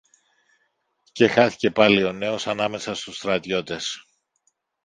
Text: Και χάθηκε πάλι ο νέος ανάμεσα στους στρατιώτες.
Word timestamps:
Και 1.11 1.27
χάθηκε 1.27 1.71
πάλι 1.71 2.03
ο 2.03 2.11
νέος 2.11 2.47
ανάμεσα 2.47 2.93
στους 2.95 3.15
στρατιώτες. 3.15 4.05